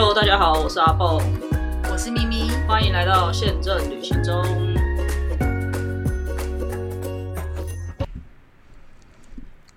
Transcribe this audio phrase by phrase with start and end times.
[0.00, 1.20] Hello，大家好，我是阿蹦，
[1.90, 4.44] 我是咪咪，欢迎来到宪政旅行中。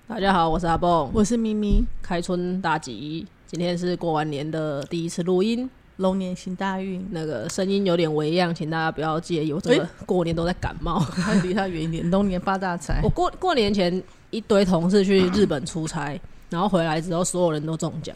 [0.07, 11.03] 大家好，我是阿蹦，我是咪咪，开春大吉，今天是过完年的第一次录音，龙年行大运，那个声音有点微恙，请大家不要介意，我这个过年都在感冒，
[11.41, 13.01] 离他远一点，龙年发大财。
[13.03, 13.91] 我过过年前
[14.29, 18.15] 一堆同事去日本出差，然后回来之后所有人都中奖。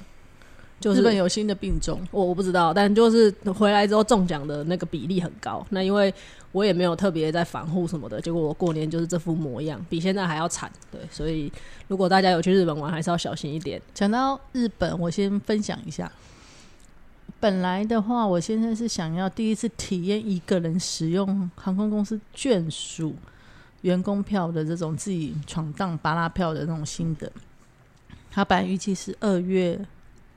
[0.78, 5.66] 就是日本有新的病种，我我不知道，但就是回来之后中奖的那个比例很高。
[5.70, 6.14] 那因为
[6.52, 10.72] 我也没有特别在防护什么的，结果我过年就是这副模样，比现在还要惨。
[10.92, 11.52] 对，所以
[11.88, 13.82] 如果大家有去日本玩，还是要小心一点。
[13.94, 16.12] 讲到日本，我先分享一下。
[17.40, 23.16] 本来的话，我现在是想要第一次体验一个人使用航空公司眷属
[23.82, 27.32] 员工票的这种自己闯荡巴拉票的那种心得。
[28.30, 29.80] 他本来预计是二月。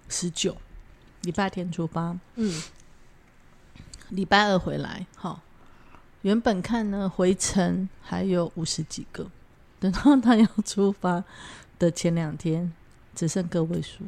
[0.09, 0.57] 十九，
[1.23, 2.63] 礼拜天出发，嗯，
[4.11, 5.07] 礼拜二回来。
[5.17, 5.41] 好，
[6.23, 9.27] 原本看呢回程还有五十几个，
[9.79, 11.23] 等到他要出发
[11.79, 12.73] 的前两天，
[13.15, 14.05] 只剩个位数，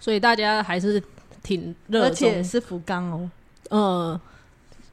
[0.00, 1.02] 所以大家还是
[1.42, 3.30] 挺热，而且是福冈哦。
[3.70, 4.20] 嗯，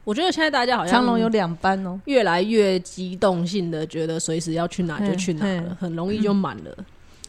[0.04, 6.76] 我觉得现在大家好像长隆有两班哦，越来越机动性的，觉得随时要去哪就去哪了，很容易就满了。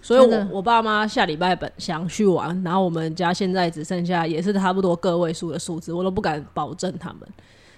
[0.01, 7.19] 所以，我我爸妈下礼拜本想去玩，然后我们家现在只剩下也是差不多个位数的数字，我都不敢保证他们，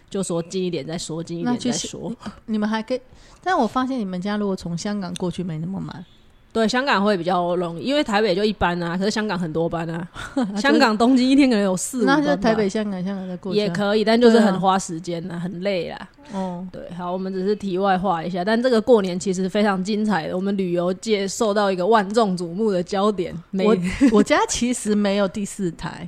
[0.09, 2.15] 就说近一点再说，近一点再说。
[2.45, 3.01] 你们还可以，
[3.43, 6.05] 但我发现你们家如果从香港过去没那么满。
[6.53, 10.07] 对，香港会比较容易，因为台北就一般啊，可是香港很多班啊。
[10.55, 12.21] 香港、东京一天可能有四五班。
[12.23, 16.07] 那就台北、香港、香港再过也可以，但就是很花时间呐，很累啦。
[16.31, 23.35] 哦，对，好，我们只是题外话一下，但这个过年其实非常精彩的，我们旅游界受到一个万众瞩目的焦点。
[23.51, 23.75] 我
[24.13, 26.07] 我家其实没有第四台，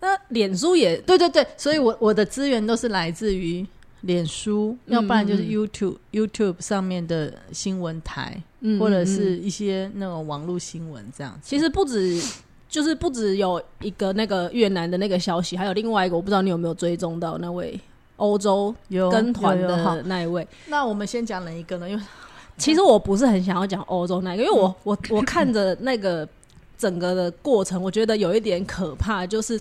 [0.00, 3.66] 那脸书也对对对，所以我我的资源都是来自于。
[4.02, 8.40] 脸书，要不然就是 YouTube，YouTube 上面的新闻台，
[8.78, 11.40] 或者是一些那种网络新闻这样子。
[11.42, 12.22] 其实不止，
[12.68, 17.78] 就是不止有一个那个越南的那个消息，还有另外一个，我不知道你有没有追踪到那位
[18.16, 18.72] 欧洲
[19.10, 20.46] 跟团的那一位。
[20.68, 21.90] 那我们先讲哪一个呢？
[21.90, 22.02] 因为
[22.56, 26.28] 其实我不是很想要讲欧洲那个，因为我我我看着那个
[26.76, 29.60] 整个的过程，我觉得有一点可怕，就是。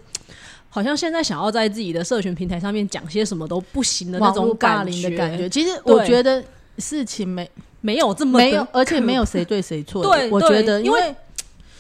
[0.78, 5.50] 好像现在想要在自己的社群平台上面讲些什么都不行的那种霸凌的感觉。
[5.50, 6.44] 其实我觉得
[6.78, 7.50] 事情没
[7.82, 10.04] 没有这么没有，而且没有谁对谁错。
[10.04, 11.16] 对，我觉得因为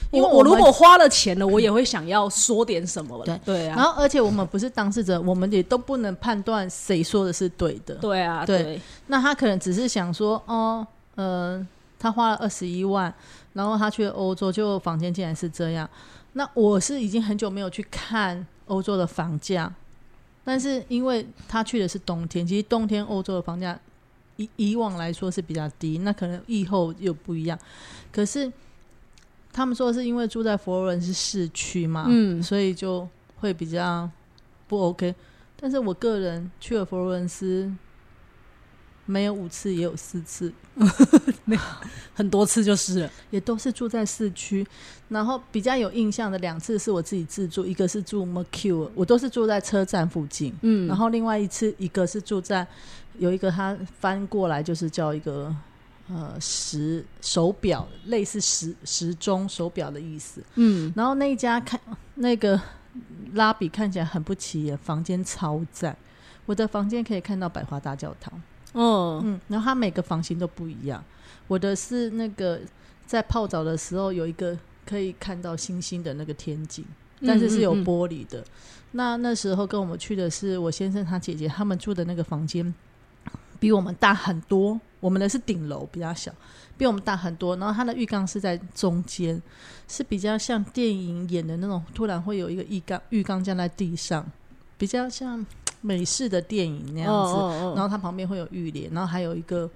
[0.09, 3.23] 因为我如果花了钱了，我也会想要说点什么。
[3.23, 3.75] 对对啊。
[3.75, 7.93] 然后，而且我们不是当事者，我们也都不能判断谁说的是对的。
[7.97, 8.81] 对啊，对。
[9.05, 11.63] 那他可能只是想说，哦，呃，
[11.99, 13.13] 他花了二十一万，
[13.53, 15.87] 然后他去欧洲，就房间竟然是这样。
[16.33, 18.43] 那我是已经很久没有去看。
[18.67, 19.73] 欧洲的房价，
[20.44, 23.78] 但是因为他去的是冬天，其实冬天欧洲的房价
[24.38, 27.57] 以以往来说是比较低，那可能疫后又不一样。
[28.11, 28.51] 可是
[29.51, 33.07] 他们说是因为住在佛罗伦斯市区嘛，嗯，所以就
[33.38, 34.09] 会比较
[34.67, 35.13] 不 OK。
[35.59, 37.73] 但是我个人去了佛罗伦斯。
[39.07, 40.53] 没有五次，也有四次，
[41.45, 41.62] 没有
[42.13, 44.68] 很多次就是了，也都是住在市区。
[45.07, 50.53] 然后比较有印象的两次是我自己自住，一个是住 Mercure，我都是住在车站附近。
[50.62, 52.68] 嗯，然后另外一次一个是住在
[53.18, 55.56] 有一个他翻过来就是叫一个
[56.09, 60.44] 呃时手表，类似时时钟手表的意思。
[60.56, 61.79] 嗯，然后那一家看
[62.16, 62.59] 那个
[63.35, 65.95] 拉比看起来很不起眼，房间超赞，
[66.45, 68.34] 我的房间可以看到百花大教堂。
[68.77, 71.03] 哦，嗯，然后它每个房型都不一样。
[71.47, 72.59] 我的是那个
[73.05, 76.85] 在泡澡的时候有一个可以看到星星的那个天井，
[77.25, 78.43] 但是是有玻璃的。
[78.91, 82.74] 那那时候跟我们去的是我先生他姐姐他们住的那个房间，
[83.59, 84.79] 比我们大很多。
[85.00, 86.31] 我们的是顶楼比较小，
[86.77, 87.56] 比我们大很多。
[87.57, 89.41] 然后它的浴缸是在中间，
[89.88, 94.25] 是比较像电影演的那种，突然会有一个浴缸，浴缸降在地上，
[94.77, 95.45] 比较像。
[95.81, 97.33] 美式的电影那样子，
[97.75, 99.69] 然后它旁边会有浴帘，然后还有一个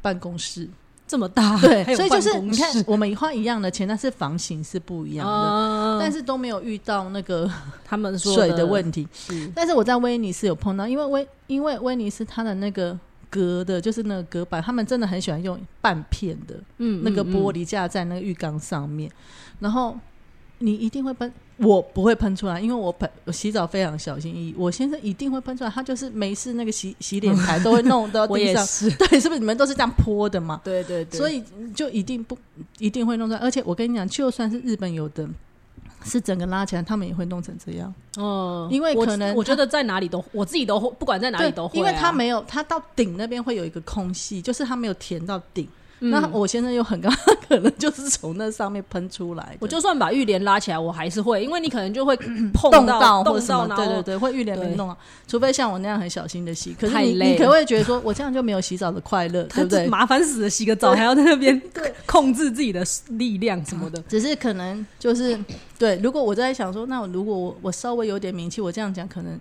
[0.00, 0.68] 办公室，
[1.06, 7.50] 这么大， 对，所以就是你看，我们花一样的钱，但是房型是不一样的，但是都没有遇到那个
[7.84, 9.06] 他们说水的问题。
[9.54, 19.10] 但是我在威尼斯有碰到，因为威因为威尼斯它的那个隔的，就是那个隔板，他们真的很喜欢用半片的，嗯，那个玻璃架在那个浴缸上面，
[19.60, 19.96] 然后
[20.58, 21.32] 你一定会喷。
[21.58, 24.54] 我不会喷出来，因为我喷我洗澡非常小心翼翼。
[24.56, 28.64] 我先生一定会喷出来，他就是没事那个洗洗脸台都会弄到地上。
[28.96, 30.60] 对，是不是你们都是这样泼的嘛？
[30.62, 31.18] 对对对。
[31.18, 31.42] 所以
[31.74, 32.38] 就一定不
[32.78, 33.40] 一定会弄出来。
[33.40, 35.28] 而且我跟你讲，就算是日本有的
[36.04, 37.92] 是整个拉起来，他们也会弄成这样。
[38.16, 45.66] 哦，因为可能我觉得在哪里都，我自己都会，不管在哪里都会，因为它没有，它到顶那边会有一个空隙，就是它没有填到顶。
[46.00, 47.10] 那我先生又很高，
[47.48, 49.56] 可能就是从那上面喷出来。
[49.60, 52.16] 我就算把浴帘拉起来，我还是会，因为你可能就会
[52.52, 54.96] 碰 到碰到，对对对，会浴帘没弄啊。
[55.26, 59.86] 除非像我那样很小心的洗，可是你你可不可以觉得说我这样就没有洗澡的快乐， 对不对？
[59.88, 61.60] 麻烦死了，洗个澡还要在那边
[62.06, 64.00] 控制自己的力量什么的。
[64.08, 65.38] 只是可能就是
[65.78, 69.38] 对，如果我在想说，那如果我我稍微有点名气，我这样讲可能。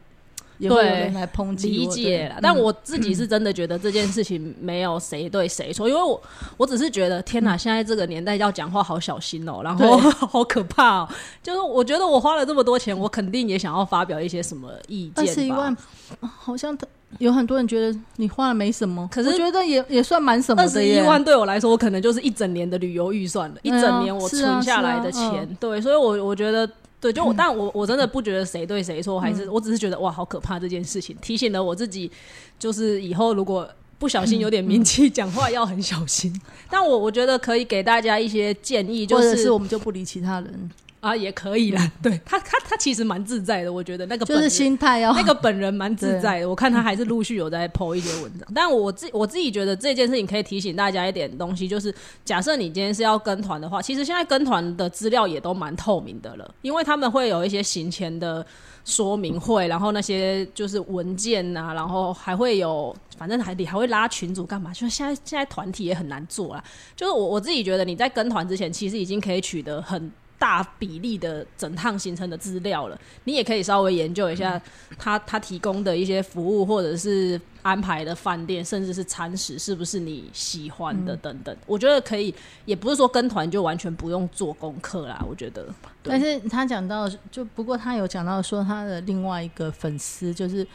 [0.57, 2.39] 也会有人来抨击，理解了。
[2.42, 6.21] 但我自己是真的觉得这件事情没有谁对谁错，因为我
[6.57, 11.09] 我只是觉得天哪，现在这个年代要讲话好小心哦，然后 好可怕哦。
[11.44, 15.24] 就是我觉得我花了这么多钱，我肯定也想要发表一些什么意见。
[15.24, 15.75] 二十一万，
[16.21, 16.77] 好像
[17.19, 20.68] 有很多人觉得你花了没什么，可是觉得也也算蛮什么的。
[20.68, 25.48] 二十一万对我来说，我可能就是一整年的旅游预算了，一整年我存下来的钱。
[25.59, 26.69] 对，所以我我觉得。
[27.00, 32.12] 对，就我，但我我真的不觉得谁对谁错，还是我只是觉得哇，好可怕这件事情，提醒了我自己，
[32.58, 36.34] 就是以后如果不小心有点名气，讲话要很小心。
[36.70, 40.70] 但我我觉得可以给大家一些建议，就是我们就不理其他人。
[41.07, 41.92] 啊，也可以啦。
[42.04, 46.50] 对他，他他其实蛮自在的，我觉得那个就是心态哦那个本人蛮自在的。
[46.50, 51.94] 我看他还是陆续有在 po 一些文章，但我自我自己觉得这件事情可以提醒大家一点东西，就是
[52.25, 58.45] 假设你今天是要跟团的话，其实现在跟团的资料也都蛮透明的了，因为他们会有一些行前的
[58.83, 64.74] 说明会，然后那些就是文件呐，然后还会有，反正还你还会拉群组干嘛？
[64.74, 66.63] 就是现在现在团体也很难做啦。
[66.95, 70.12] 就是我我自己觉得你在跟团之前，其实已经可以取得很。
[70.39, 74.62] 大比例的整趟行程的资料了，你也可以稍微研究一下
[74.98, 81.56] 他他提供的一些服务，或者是安排的饭店，甚至是餐食是不是你喜欢的等等。
[81.66, 82.34] 我觉得可以，
[82.66, 85.25] 也不是说跟团就完全不用做功课啦。
[85.28, 85.68] 我觉得，
[86.04, 90.66] 但是他讲到就不过他有讲到说他的另外一个粉丝就是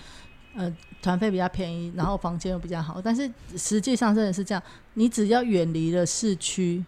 [0.56, 4.62] 呃团费比较便宜，然后房间又比较好，但是实际上真的是这样，
[4.94, 6.84] 你只要远离了市区。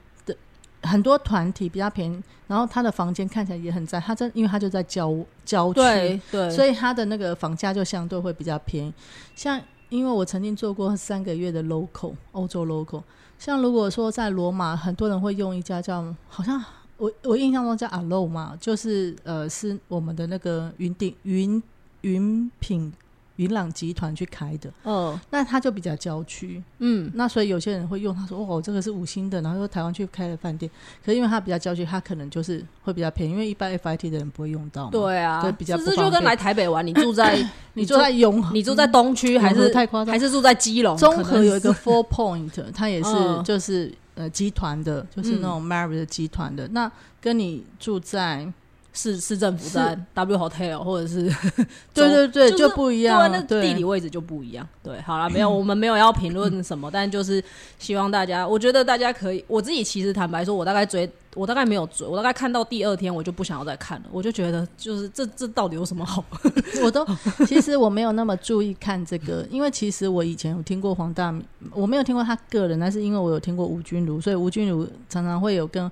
[0.85, 4.01] 很多团体比较便宜，然后他的房间看起来也很赞。
[4.01, 5.15] 他在，因为他就在郊
[5.45, 8.93] 郊区，对，所以他的那个房价就相对会比较便宜。
[9.35, 13.03] 像，因为我曾经做过三个月的 local 欧洲 local，
[13.39, 16.63] 像如果说在罗马，很多人会用一家叫，好像
[16.97, 21.63] 我我印象中叫 Alo 嘛，就是呃是我们的那个云顶云
[22.03, 22.93] 云品。
[23.37, 30.71] 云朗集团去开的，哦，那它就比较郊区，嗯，那所以有些人会用，他说哦，这个是五星的，然后说台湾去开的饭店，
[31.05, 37.37] 可是因为它比较郊区，它可能就是会比较便宜，因为一般 FIT 的人不会用到，对啊，对，比较这就跟来台北玩，你住在
[37.75, 40.97] 你住在永，你住在东区还是太夸张，还是住在基隆？
[40.97, 46.91] 综合有一个 Four Point，它也是就是呃集团的，就是那种 Marriott 的集团的，那
[47.21, 48.53] 跟你住在。
[48.97, 51.25] 市市政府在 W Hotel 或者是
[51.93, 54.67] 对对对，就不一样，那地理位置就不一样。
[54.85, 57.43] 对，好了， 没有，我们没有要评论什么，但就是
[57.79, 66.25] 希望大家，我觉得大家可以，我自己其实坦白说，我大概追，我大概没有追，我大概看到第二天我就不想要再看了，我就觉得就是这这到底有什么好？
[66.85, 67.05] 我都
[67.47, 71.35] 其实我没有那么注意看这个，因为其实我以前有听过黄大，
[71.73, 75.91] 我没有听过他个人，但是因为我有听过吴君如，所以吴君如常常会有跟。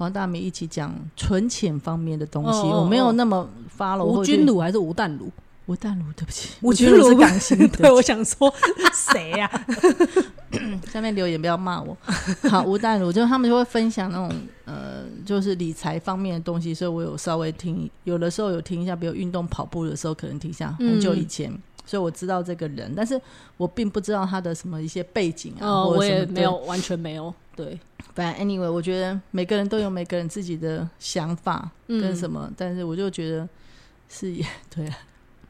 [0.00, 4.02] 黄大米一起讲存钱方面的东西，我没有那么发了。
[4.02, 5.30] 吴君如还是吴淡如？
[5.66, 7.68] 吴淡如，对不起， 吴君如是港星。
[7.68, 8.50] 对，我想说
[8.94, 9.48] 谁呀？
[10.90, 11.94] 下面留言不要骂我。
[12.48, 20.74] 好，吴淡如，就他们就会分享那种呃，就是理财方面的东西，所以我有稍微听，有的时候有听一下，比如运动跑步的时候可能听一下。
[20.78, 21.52] 很久以前，
[21.84, 23.20] 所以我知道这个人，但是
[23.58, 27.32] 我并不知道他的什么一些背景啊，我也没有，完全没有。
[27.64, 27.78] 对。
[28.14, 33.48] 反正 anyway，我觉得每个人都有每个人自己的想法跟什么，但是我就觉得
[34.08, 34.34] 是
[34.74, 34.92] 对，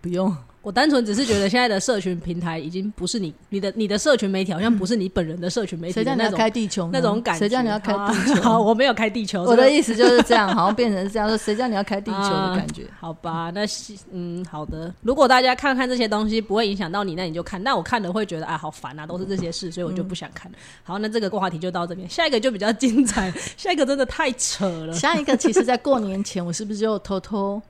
[0.01, 0.37] 不用。
[0.63, 5.95] 我单纯只是觉得现在的社群平台已经不是你你的你的社群媒体，好像不是你本人的社群媒体。
[5.95, 6.91] 谁叫你要开地球？
[6.93, 7.39] 那种感觉？
[7.39, 8.43] 谁叫你要开地球？
[8.43, 9.43] 好 我没有开地球。
[9.45, 11.37] 我的意思就是这样，好像变成是这样说。
[11.39, 12.85] 谁叫你要开地球的感觉？
[12.99, 13.63] 好吧，那
[14.13, 14.93] 嗯，好的。
[15.03, 17.63] 如果大家看看这些东西不会影响到你，那你就看。
[17.63, 20.59] 但我看了会觉得啊，好烦啊，都是这些事，所以我就不想看了。
[20.83, 23.33] 好，那这个话题就到这边，下一个就比较精彩。
[23.57, 24.93] 下一个真的太扯了。
[24.99, 27.61] 下一个其实，在过年前，我是不是就偷偷？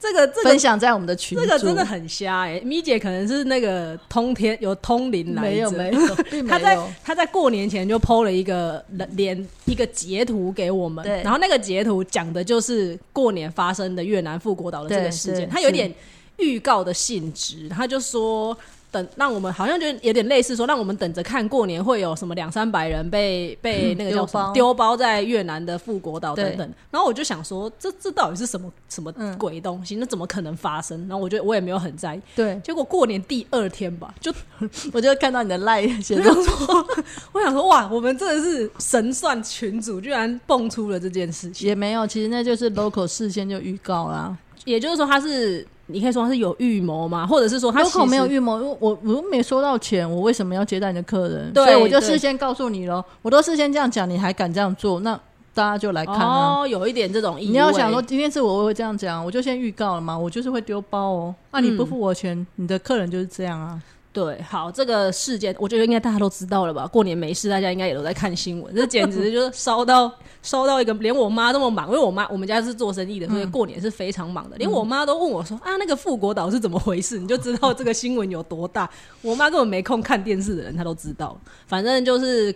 [0.00, 2.58] 这个分享在我们的群，这个真的很瞎哎！
[2.64, 6.16] 咪姐可能是那个通天有通灵来着，没有没有，
[6.48, 15.94] 他在他在过年前就 PO 了一个连一个截图给我们，然后那个截图讲的就是过年发生的越南富国岛的这个事件，他有点
[16.38, 18.56] 预告的性质，他就说。
[18.90, 26.72] 等，让我们好像就有点类似说，让我们等着看过年会有什么两三百人被被那个叫什么丢包在越南的富国岛等等。
[26.90, 29.96] 然后我就想说，这这到底是什么什么鬼东西？
[29.96, 30.98] 那怎么可能发生？
[31.08, 32.20] 然后我觉得我也没有很在意。
[32.34, 34.32] 对，结果过年第二天吧，就
[34.92, 36.86] 我就看到你的赖写着说，
[37.32, 41.68] 我想说 哇，我们真的是神算群主，居然蹦出了这件事情。
[41.68, 44.36] 也没有，其实那就是 local 事先就预告啦。
[44.64, 45.66] 也就是说，他是。
[45.92, 47.26] 你可以说他是有预谋吗？
[47.26, 48.76] 或者是说他有口没有预谋？
[48.80, 51.52] 我我又没收到钱，我为什么要接待你的客人？
[51.54, 55.00] 所以我就事先告诉你了，我都事先这样讲，你还敢这样做？
[55.00, 55.18] 那
[55.52, 61.34] 大家就来看哦，有一点这种意你要想说今天是我会这样讲，我就先预告了嘛，我就是会丢包哦。
[61.50, 63.80] 那你不付我钱，你的客人就是这样啊。
[64.12, 66.84] 对，好，这个事件我觉得应该大家都知道了吧？
[66.84, 68.74] 过年没事，大家应该也都在看新闻。
[68.74, 70.12] 这简直就是烧到
[70.42, 74.56] 烧到一个，连我妈都那么忙，因为我妈我们家是做生意的，所以过年是非常忙的。
[74.56, 78.90] 连我妈都问我说：“啊，那个富国岛是怎么回事？”你就知道这个新闻有多大。
[79.22, 81.40] 我妈根本没空看电视的人，她都知道。
[81.66, 82.52] 反正就是。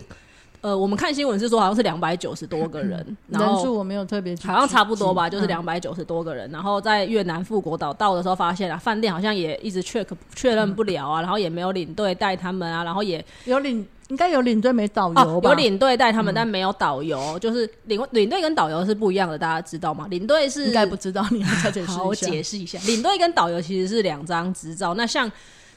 [0.65, 6.49] 呃，我们看新闻是说好像是两百九十多个人，人数我没有特别，好像差不多吧，就是两百九十多个人。
[6.49, 10.03] 然后在越南富国岛到的时候，发现啊，饭店好像也一直确
[10.33, 15.51] 确认不了啊，然后也没有领队带他们啊，然后也有领应该有领队没导游吧？
[15.51, 20.07] 有领队带他们，但没有导游，就是领领队跟导游是不一样的，大家知道吗？
[20.09, 24.95] 领队是应该不知道，你要再解释好解释一下，领队跟导游其实是两张执照。
[24.95, 25.31] 那像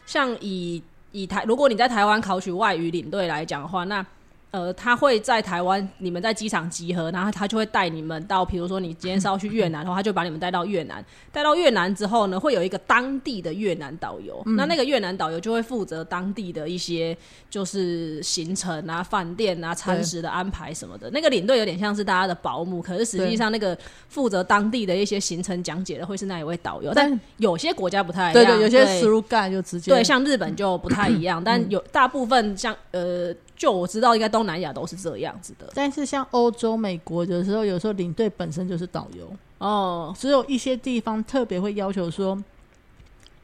[0.07, 4.02] 像以以台，如果你在台湾考取外语领队来讲的话，那
[4.50, 11.04] 呃，他会在台湾，你们在机场集合，然后他就会带你们到，比如说你今天是要去越南的话，他就把你们带到越南。
[11.30, 17.14] 带到越南之后呢，会有一个当地的越南导游，那那个越南导游就会负责当地的一些
[17.50, 21.10] 就是行程啊、饭店啊、餐食的安排什么的。
[21.10, 23.76] 那个领队有点像是大家的保姆，可是实际上那个
[24.08, 26.90] 负责当地的一些行程讲解的会是那一位导游。
[26.94, 33.30] 但 有些国家不太一样，对对，有些 through guide 就直接对，像日本就不太一样，但有大部分像呃。
[33.58, 35.68] 就我知道，应该东南亚都是这样子的。
[35.74, 40.14] 但是像欧洲、美国的时候，有时候领队本身就是导游哦。
[40.16, 42.40] 只有一些地方特别会要求说，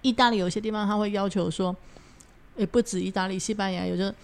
[0.03, 1.75] 意大利有些地方他会要求说，
[2.57, 4.15] 也不止意大利，西班牙有就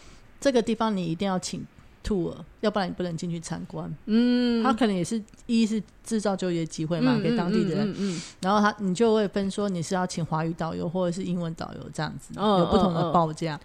[0.41, 1.67] 这个地方你一定要请
[2.07, 3.93] tour，要不然你不能进去参观。
[4.07, 7.95] 嗯，他可能也是一是制造就业机会嘛，给当地的人。
[7.99, 13.59] 嗯，然后他你就会分说你是要请华语导游或者是英文导游这样子，有不同的报价。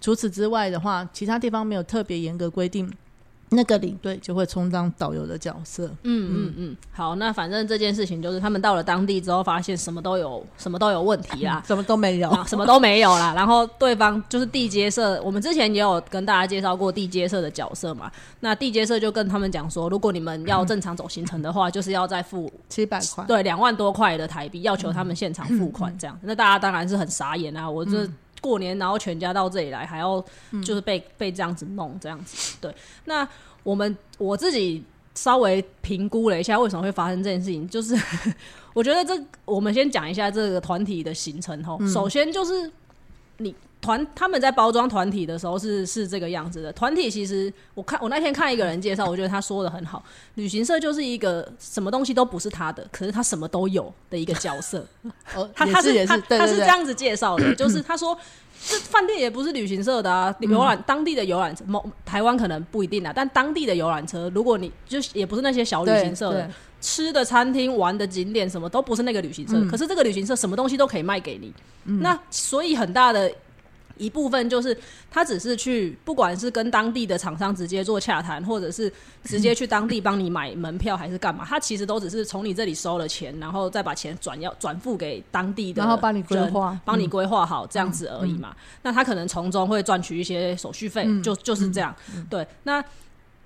[0.00, 2.92] 除此之外的话，其他地方没有特别严格规定，
[3.50, 5.86] 那个领队就会充当导游的角色。
[6.02, 13.32] 嗯嗯嗯，好，那反正这件事情就是他们到了当地之后，发现什么都有，什么都有问题啦， 什么都没有，什么都没有啦。
[13.34, 18.10] 然后对方就是地接社，我们之前也有跟大家介绍过地接社的角色嘛。
[18.40, 26.18] 那地接社就跟他们讲说，如果你们要正常走行程的话，就是要再付七百块，对，两万多块的台币，要求他们现场付款这样。
[26.22, 28.08] 那大家当然是很傻眼啊，我这。
[28.46, 30.24] 过年，然后全家到这里来，还要
[30.64, 32.56] 就是被被这样子弄，这样子。
[32.60, 32.72] 对，
[33.06, 33.28] 那
[33.62, 34.84] 我们我自己
[35.14, 37.98] 稍微评估了一下，为什么会发生这件事情，就是
[38.72, 41.76] 我觉得这我们先讲一下这个团体的行程哈。
[41.92, 42.70] 首先就是
[43.38, 43.52] 你。
[43.80, 46.72] 团他们在包装团体的时候是是这个样子的。
[46.72, 50.02] 团体其实我看我那天看一个人介绍，我觉得他说的很好。
[50.34, 54.84] 旅行社就是一个什么东西都不是他的，可是他什么都有的一个角色。
[55.36, 58.18] 哦，他他是他他是这样子介绍的， 就是他说
[58.66, 71.52] 这饭店也不是旅行社的啊，游览当地的游览车，某台湾可能不一定啊，但当地的游览车，如果你就也不是那些小旅行社的，吃的餐厅、玩的景点什么都不是那个旅行社，可是这个旅行社什么东西都可以卖给你。
[71.84, 73.32] 那所以很大的。
[73.98, 74.76] 一部分就是
[75.10, 78.92] 他只是去，不管是跟当地的厂商直接做洽谈，或者是
[79.24, 81.44] 直接去当地帮你买门票，还是干嘛？
[81.44, 88.54] 他其实都只是从你这里收了钱，然后再把钱转要转付给当地的，然后帮你规划，帮你规划好这样子而已嘛。
[88.82, 91.94] 那他可能从中会赚取一些手续费，就就是这样。
[92.28, 92.84] 对，那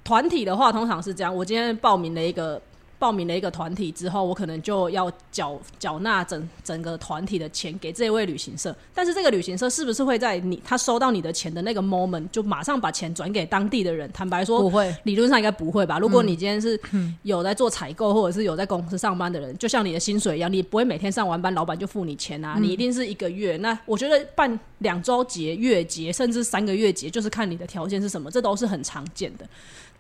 [0.05, 1.35] 团体的话通常是这样。
[1.35, 2.61] 我今天报名了一个。
[3.01, 8.77] 报名了一个团体之后，我可能就要缴缴纳整整个团体的钱给这位旅行社。
[8.95, 14.09] 但是这个旅行社是不是会在你他收到你的钱的那个 moment 就马上把钱转给当地的人？
[14.13, 15.99] 坦白说，不会，理论上应该不会吧？
[15.99, 16.79] 如果你今天是
[17.23, 23.57] 有在做采购或者是有在公司上班的人，就像你的薪水一样，你不会每天上完班老板就付你钱啊，你一定是一个月。
[23.57, 29.47] 那我觉得办两周节、月结，甚至三个月结，就是看你的条件是什么，这都是很常见的。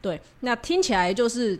[0.02, 1.58] 对，那听起来就是。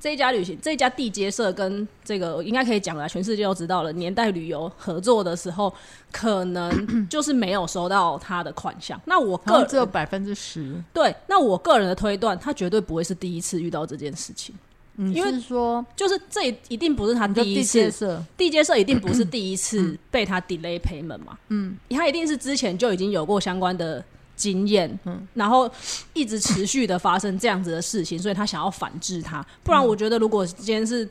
[0.00, 3.92] 这一家旅行，这一家地接社跟这个应该可以讲了，全世界都知道了。
[3.92, 5.72] 年代旅游合作的时候，
[6.12, 6.70] 可能
[7.10, 9.00] 就是没有收到他的款项。
[9.04, 10.74] 那我个只有百分之十。
[10.92, 14.54] 对，那我个人的推断，他绝对不会是第一次遇到这件事情。
[15.14, 24.04] 因为说就是这一定不是他第一次，地接社一定不是第一次 被他 delay payment 嘛，嗯，他一定是之前就已经有过相关的
[24.38, 25.70] 经验，嗯，然后
[26.14, 31.06] 一直持续的发生这样子的事情， 所以他想要反制他，不然我觉得如果今天是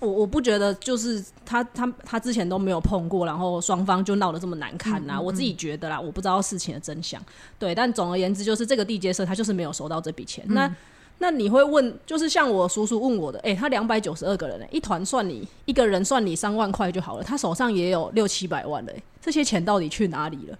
[0.00, 7.22] 我，我不觉得就是他他他之前都没有碰过，然后双方就闹得这么难看呐，我自己觉得啦，我不知道事情的真相，
[7.58, 10.74] 对，但总而言之就是这个地接社他就是没有收到这笔钱，那。
[11.18, 20.58] 那你会问，就是像我叔叔问我的，哎，他两百九十二个人，一团算你一个人算你三万块就好了，他手上也有六七百万嘞，这些钱到底去哪里了？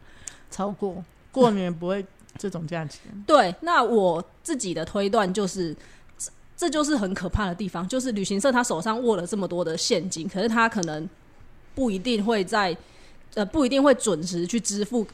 [0.52, 1.02] 超过
[1.34, 2.06] 过年不会
[2.38, 3.00] 这种价钱。
[3.26, 5.76] 对，那我自己的推断就是，
[6.16, 11.08] 这这就是很可怕的地方，就是旅行社他手上握了这么多的现金，可是他可能
[11.74, 12.76] 不一定会在，
[13.34, 15.06] 呃，不一定会准时去支付。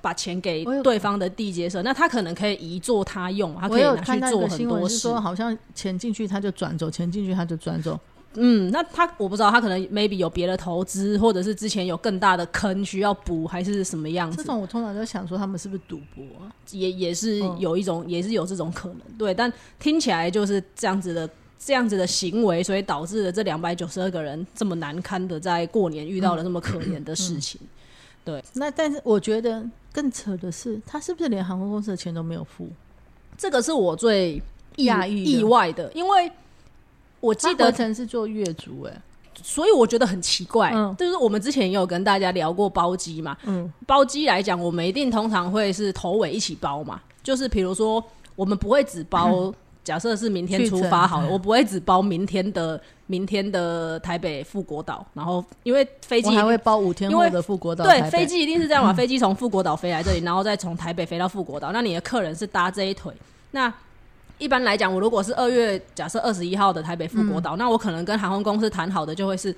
[0.00, 4.98] 把钱给对方的地接社，那他可能可以移作他用，他可以拿去做很多事。
[4.98, 7.96] 说好像钱进去他就转走，钱进去他就转走。
[8.34, 14.38] 嗯，那他我不知道，他可能 maybe 有别的投资，或者是之前有更大的坑需要补，还是什么样子？
[14.38, 16.24] 这种我通常就想说，他们是不是赌博？
[16.70, 19.00] 也也是有一种，也是有这种可能。
[19.18, 27.60] 对，但听起来就是这样子的，这样子的行为，所以导致了这两百九十二个人这么难堪的在过年遇到了那么可怜的事情。
[28.24, 29.64] 对，那但是我觉得。
[29.94, 32.66] 更扯的是，他是不是连航空公司的钱都没有付？
[33.36, 34.40] 这个是我最
[34.76, 36.32] 意意外的，因为
[37.22, 38.92] 我记得曾是做月租，哎，
[39.42, 40.72] 所以我觉得很奇怪。
[40.98, 48.04] 就是我们之前也有跟大家聊过包机嘛，嗯，包机来讲，我们一定通常会是头尾一起包嘛，就是比如说
[48.36, 49.54] 我们不会只包。
[49.84, 57.84] 假设是明天出发好了，我不会只包明天的明天的台北富国岛，然后因为飞机还会包五天后的富国岛。
[57.84, 58.92] 对，飞机一定是这样嘛？
[58.92, 61.72] 飞机从富国岛飞来这里，然后再从台北飞到富国岛。
[61.72, 63.12] 那你的客人是搭这一腿？
[63.50, 63.74] 那
[64.38, 69.54] 一般来讲，我如果是二月假设二十一号的台北富国岛，那我可能跟航空公司谈好的就会是。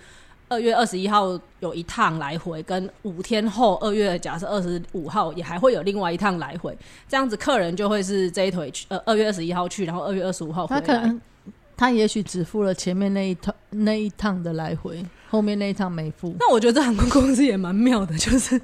[0.46, 6.76] 二月二十一号有一趟来回，跟五天后二月假设二十五号也还会有另外一趟来回，
[7.08, 10.80] 这样子客人就会是这一腿去，呃，二月二十一号去，然后二月二十五号回来。
[10.82, 11.20] 他可能
[11.74, 16.36] 他也许只付了前面那一趟那一趟的来回，后面那一趟没付。
[16.38, 18.60] 那我觉得航空公司也蛮妙的，就是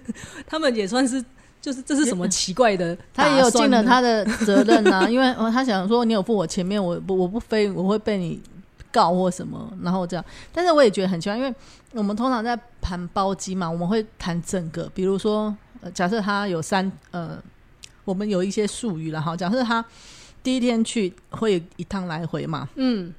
[0.47, 1.25] 他们也算是
[1.61, 2.97] 就是这是什么奇怪的？
[3.15, 8.41] 他也有尽了他的责任啊， 因为他想说你有付我前面，我不我不飞我会被你。
[8.93, 11.55] 告或什么，然后这样，但是我也觉得很奇怪，因为
[11.93, 17.41] 我们通常在谈包机嘛，我们会谈整个，比如说，呃，假设他有三，呃，
[18.05, 19.85] 我们有一些术语了哈，假设他
[20.43, 23.15] 第一天去会一趟来回嘛，嗯，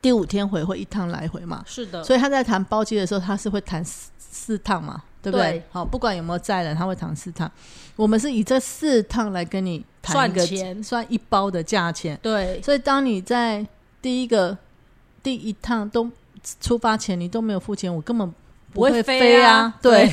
[0.00, 5.62] 第五天回会一趟来回嘛，是的，所以他在谈包机的时候，他是会谈四四趟嘛，对不对？
[5.70, 7.50] 好，不管有没有载人，他会谈四趟，
[7.96, 13.66] 我们是以这四趟来跟你算钱，算一包的价钱，对，所以当你在
[14.00, 14.56] 第一个。
[15.22, 16.08] 第一趟都
[16.60, 18.32] 出发前你都没有付钱，我根本
[18.76, 19.72] 不会飞啊！
[19.80, 20.06] 对，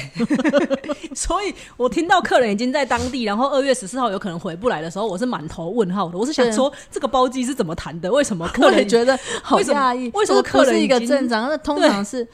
[1.14, 6.18] 所以我听到客人已经在当地，然后二月十四号有可能回不来的时候，我是满头问号的。
[6.18, 8.10] 我是想说，这个包机是怎么谈的？
[8.10, 10.10] 为什么客人觉得 好讶异？
[10.14, 11.50] 为什么客人是一个正常？
[11.50, 12.26] 那通常是，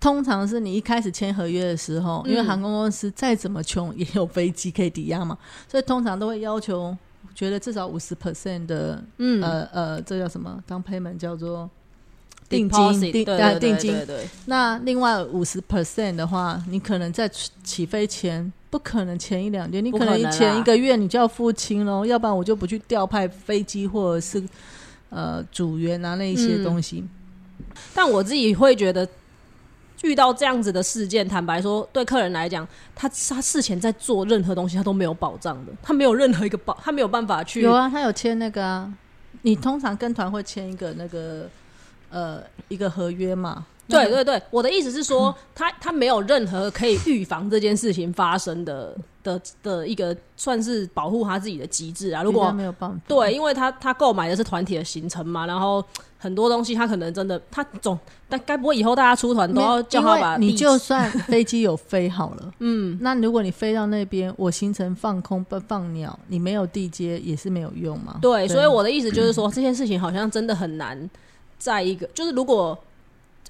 [0.00, 5.38] 通常是你一开始签合约的时候，因为航空公司再怎么穷也有飞机可以抵押嘛，
[5.68, 6.96] 所以通常都会要求，
[7.36, 10.60] 觉得至少五十 percent 的，嗯呃呃，这叫什么？
[10.66, 11.70] 当 payment 叫做。
[12.48, 13.94] 定金定呃定金，
[14.46, 17.30] 那另外五十 percent 的话，你可能在
[17.62, 24.42] 起飞前不可能前一两天，你可能前一个月你就要付清喽，要不然我就不去调派飞机或者是
[25.10, 27.04] 呃组员啊那一些东西。
[27.92, 29.06] 但我自己会觉得，
[30.02, 37.60] 遇到这样子的事件，坦白说，对客人来讲，他他事前在做任何东西，他都没有保障的，他没有任何一个保，他没有办法去。
[37.60, 38.90] 有啊，他有签那个啊，
[39.42, 41.46] 你通常跟团会签一个那个。
[42.10, 52.22] 呃，一个合约嘛，对对对，我的意思是说，他他没有任何可以预防这件事情发生的的的一个算是保护他自己的机制啊。
[52.22, 55.84] 如果没有办法，对，因为他他购买的是团体的行程嘛，然后
[56.18, 60.36] 很多东西他可能真的他总，但该不会以后大家出团都要叫他把？
[60.36, 68.18] 你就算飞机有飞好了， 嗯，那如果你飞到那边，我行程放空不放鸟，你没有地接也是没有用嘛。
[68.20, 71.08] 对，所以我的意思就是说，这件事情好像真的很难。
[71.58, 72.78] 再一个就是，如果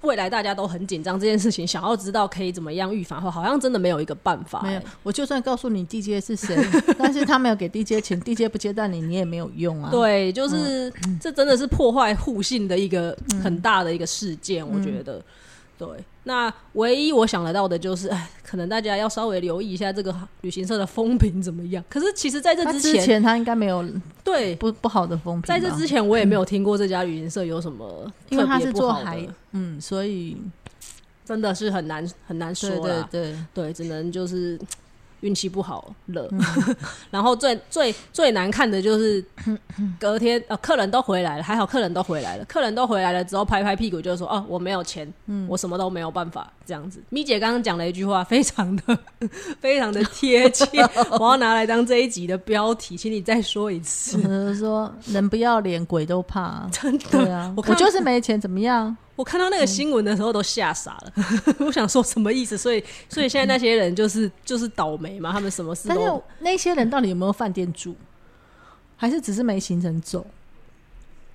[0.02, 4.62] 未来大家都很紧张这件事情，想要知道可以怎么样预防的话，好像真的没有一个办法。
[4.62, 6.56] 没有，我就算告诉你 DJ 是谁，
[6.96, 9.90] 但是他没有给 DJ 钱，DJ 不接待你，你也没有用啊。
[9.90, 15.20] 对，就是这真的是破坏互信的一个很大的一个事件，我觉得。
[15.78, 15.88] 对，
[16.24, 21.82] 那唯一我想得到的就是，哎，可能大家要稍微留意一下这个旅行社的风评怎么样。
[21.88, 23.88] 可是其实在这之前，他应该没有
[24.24, 25.46] 对不不好的风评。
[25.46, 30.36] 在这之前，我也没有听过这家旅行社有什么，因为他是做海，嗯，所以
[31.24, 34.58] 真的是很难很难说对对对，只能就是。
[35.20, 36.28] 运气不好了，
[37.10, 39.24] 然后最最最难看的就是
[39.98, 45.12] 隔天呃，客人都回来了，还好客人都回来了，客人都回来了之后拍拍屁股就说哦，我没有钱，
[45.48, 47.02] 我什么都没有办法这样子。
[47.10, 48.98] 咪姐刚刚讲了一句话，非常的
[49.60, 50.66] 非常的贴切，
[51.18, 58.96] 我要拿来当这一集的标题，请你再说一次，说人不要脸，鬼都怕，真的啊，我就是没钱，怎么样？
[59.18, 61.12] 我看到那个新闻的时候都吓傻了，
[61.58, 62.56] 我想说什么意思？
[62.56, 65.94] 所以，所以现在那些人就是就是倒霉嘛，他们什么事都。
[65.96, 67.96] 但是那些人到底有没有饭店住，
[68.96, 70.24] 还是只是没行程走？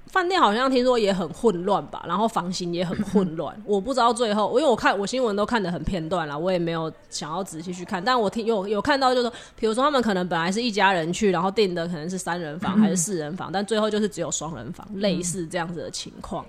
[0.08, 3.54] 饭店好像听说也很混乱吧，然后房型也很混 乱。
[3.65, 8.02] 我不知道最后，因为我看我新闻都看的很片段了，我也没有想要仔细去看。
[8.02, 16.46] 但我听有有看到，就是说，比如说他们可能本来是一家人去，然后订的可能是三人房还是四人房，但最后就是只有双人房，类似这样子的情况，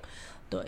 [0.48, 0.60] 对。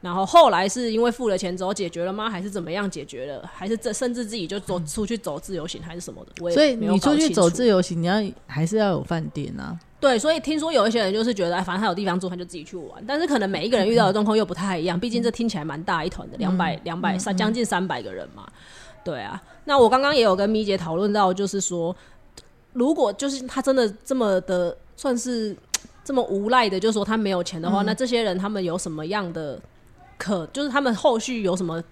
[0.00, 2.30] 然后后来是因为付了钱之后解决了吗？
[2.30, 3.50] 还是怎么样解决了？
[3.52, 6.32] 还是这甚至自己就走出去走自由行还是什么的？
[6.40, 8.14] 我也所以你出去走自由行，你要
[8.46, 9.76] 还是要有饭店啊？
[9.98, 13.04] 对，所以听说有一些人就是觉得，哎，反正他有地方住，他就自己去玩。
[13.04, 18.46] 但是可能每一个人遇到的状况又不太一样，毕竟这听起来蛮大一团的，两百两百三将近三百个人嘛。
[19.04, 21.96] 对啊，那我刚刚也有跟咪姐讨论到，就是说，
[22.72, 25.56] 如果就是他真的这么的算是
[26.04, 29.60] 这么无赖的，就是说他没有钱的话，那这些人他们有什么样的？
[30.18, 31.82] 可就是他们后续有什么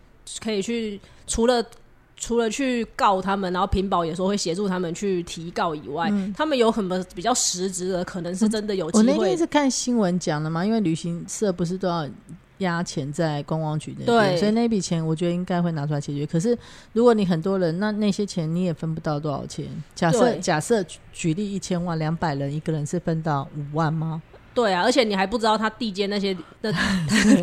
[0.42, 1.64] 可以去除了
[2.16, 9.04] 除了去告他们，然后屏保也说会协助他们去提告以外，他们有很多比较实质的，可能是真的有机会。
[9.04, 12.08] 我那天是看新闻讲的嘛，因为旅行社不是都要
[12.58, 16.26] 压钱在观光局那边，所以那笔钱我觉得应该会拿出来解决。
[16.26, 16.56] 可是
[16.94, 19.66] 如果你很多人，那那些钱你也分不到多少钱。
[19.94, 24.22] 假设假设举例一千万，两百人一个人是分到五万吗？
[24.56, 26.72] 对啊，而且你还不知道他地接那些 的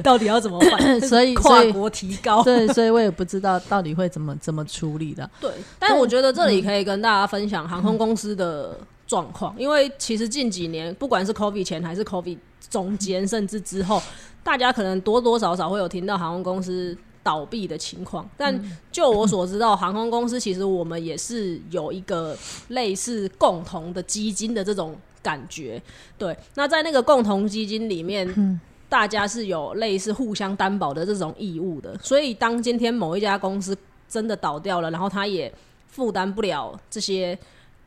[0.01, 2.43] 到底要怎么办， 所以跨国提高。
[2.43, 5.29] 对，所以我也不知道到底会怎么怎么处理的。
[5.39, 12.39] 对，但我觉得这里可以跟大家分享航空公司的状况，因为其实近几年不管是 COVID 前还是 COVID
[12.71, 14.01] 中间，甚至之后，
[14.43, 18.27] 大家可能多多少少会有听到航空公司倒闭的情况。
[18.35, 18.59] 但
[18.91, 22.35] 就我所知道，航空公司其实我们也是有一个
[22.69, 24.97] 类似共同的基金的这种。
[25.23, 25.81] 感觉
[26.17, 28.59] 对，那在那个共同基金里面，
[28.89, 31.97] 大家是有类似互相担保的这种义务的。
[31.97, 33.75] 所以，当今天某一家公司
[34.07, 35.51] 真的倒掉了，然后他也
[35.87, 37.35] 负担不了这些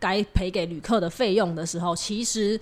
[0.01, 2.59] 该赔给旅客的费用的时候，其实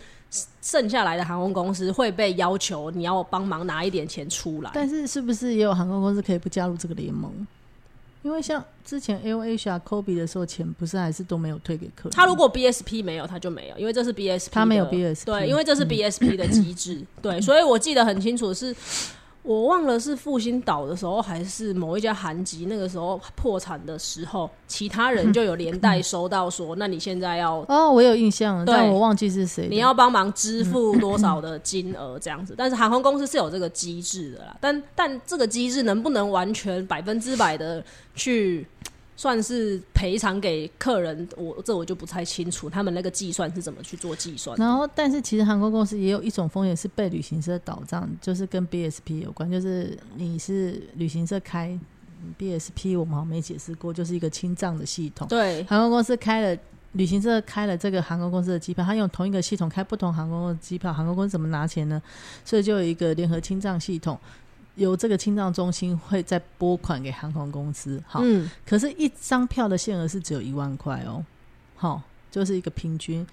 [0.60, 4.70] 剩下来的航空公司会被要求你要帮忙拿一点钱出来。
[4.74, 7.32] 但是，是不是也有航空公司可以不加入这个联盟？
[8.24, 12.10] 因为像之前 L H R、Kobe 的时候，钱不是还是都没有退给客人。
[12.10, 18.74] 他如果 B S P 没有，他就没有，因为这是 B S P，他没有 B S 对，因为这是 B S P 的机制， 对，所以我记得很清楚是。
[19.44, 32.54] 我忘了是复兴岛的时候，还是某一家韩籍那个时候破产的时候，其他人就有连带收到说，那你现在要哦，我有印象，但我忘记是谁，你要帮忙支付多少的金额这样子。
[32.56, 38.66] 但是航空公司是有这个机制的啦，但但这个机制能不能完全百分之百的去？
[39.16, 44.56] 算是赔偿给客人，我这我就不太清楚，他们那个计算是怎么去做计算。
[44.58, 51.78] 然后，但是其实航空公司也有一种风险是被旅行社倒账，就是跟 BSP 有关，就是你是旅行社开
[52.38, 55.28] BSP，我们好像没解释过，就是一个清账的系统。
[55.28, 56.60] 对，航空公司开了
[56.92, 62.02] 旅行社开了这个航空公司的机票，他用同一个系统开不同航空的机票，航空公司怎么拿钱呢？
[62.44, 64.18] 所以就有一个联合清账系统。
[64.76, 68.20] 由这个清账中心会再拨款给航空公司，好，
[68.66, 71.24] 可是，一张票的限额是只有一万块哦，
[71.76, 73.24] 好，就是一个平均。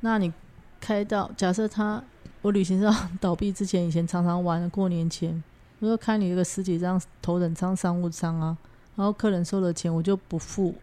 [0.00, 0.32] 那你
[0.80, 2.02] 开到假设他
[2.42, 5.42] 我旅行社倒闭之前，以前常常玩过年前，
[5.80, 8.56] 我说开你一个十几张头等舱商务舱啊，
[8.94, 10.74] 然后客人收了钱，我就不付，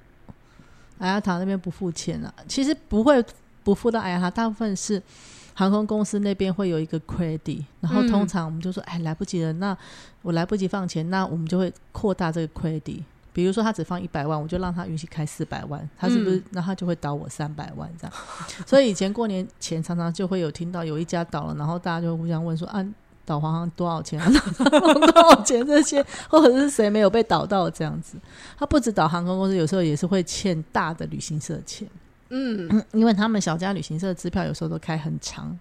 [0.98, 2.34] 艾亚塔那边不付钱了。
[2.48, 3.24] 其实不会
[3.64, 5.02] 不付到艾亚塔，大部分是。
[5.54, 9.78] 航空公司那边会有一个 credit，然后通常我们就说，哎，来不及了，那
[10.22, 13.04] 我来不及放钱，那我们就会扩大这个 credit。
[13.34, 16.44] 比如说他只放一百万，我就让他允许开四百万，他是不是？
[16.50, 18.14] 那他就会倒我三百万这样。
[18.66, 22.86] 所以以前过年前常常就会有听到有一家倒了，然后大家就互相问说，啊，
[23.24, 24.20] 导航多少钱？
[24.58, 25.66] 多少钱？
[25.66, 28.18] 这些或者是谁没有被倒到这样子？
[28.60, 31.88] 他不止倒航空公司，有时候也是会欠大的旅行社钱。
[32.32, 35.58] 嗯，因为他们小家旅行社的支票有时候都开很长，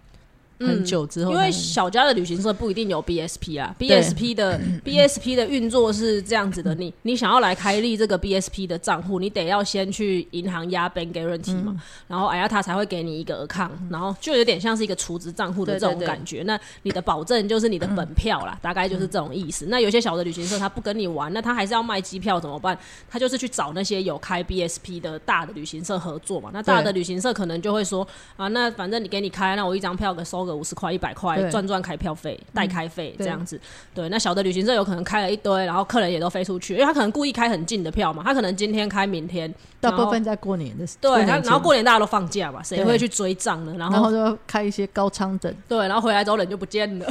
[0.60, 16.42] 很久之后，因为小家的旅行社不一定有 BSP 啊，BSP 的 BSP 的运作是这样子的，你你想要来开立这个 BSP 的账户，你得要先去银行压 bank guarantee 嘛，然后哎呀他才会给你一个 account，然后就有点像是一个储值账户的这种感觉。
[16.42, 19.66] 那你的保证就是你的本票啦，大概就是这种意思。
[19.68, 22.78] 那有些小的旅行社他不跟你玩，那他还是要卖机票怎么办？
[23.08, 26.50] 他就是去找那些有开 BSP 的大的旅行社合作嘛。
[26.52, 33.58] 那大的旅行社可能就会说啊，那反正你给你开，那我一张票给收个五十块、一百块，赚赚开票费、代开费这样子。
[33.94, 43.74] 对，那小的旅行社有可能开了一堆，然后客人也都飞出去，因为他可能故意开很近的票嘛，他可能今天开，明天大部分在过年的时候，对，然后过年大家都放假嘛，谁会去追账呢？
[43.78, 47.06] 然后就开一些高仓等，对，然后回来之后人就不见了，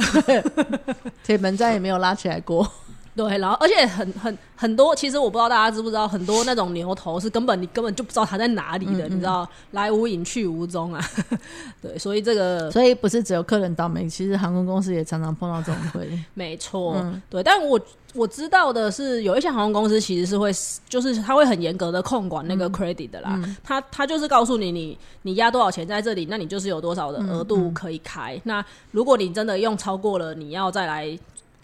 [1.24, 2.70] 铁门再也没有拉起来过。
[3.20, 11.04] 对，然后而且很很很多，其实我不知道大家知不知道，很多那种牛头是根本你根本就不知道它在哪里的，你知道，来无影去无踪啊。
[11.82, 16.08] 对，所以这个，所以不是只有客人倒霉，其实航空公司也常常碰到这种亏。
[16.32, 16.96] 没错，
[17.28, 17.78] 对，但我
[18.14, 20.50] 我知道的是，有一些航空公司其实是会，
[20.88, 23.38] 就是他会很严格的控管那个 credit 的啦。
[23.62, 28.40] 他他就是告诉你，你你压多少钱在这里，那你就是有多少的额度可以开。
[28.44, 31.18] 那如果你真的用超过了，你要再来。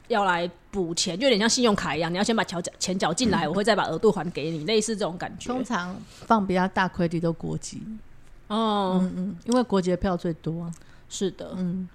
[0.08, 5.48] 要来补钱，就有点像信用卡一样，你要先把缴钱缴进来，我会再把额度还给你，类似这种感觉。
[5.48, 7.82] 通常放比较大亏的都国籍，
[8.48, 10.70] 哦，嗯嗯，因为国籍的票最多，
[11.08, 11.88] 是的，嗯。